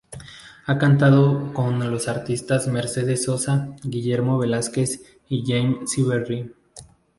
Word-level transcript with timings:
Ha 0.65 0.79
cantado 0.79 1.53
con 1.53 1.91
los 1.91 2.07
artistas 2.07 2.67
Mercedes 2.67 3.23
Sosa, 3.25 3.75
Guillermo 3.83 4.39
Velazquez 4.39 4.99
y 5.29 5.43
Jane 5.45 5.81
Siberry. 5.85 6.51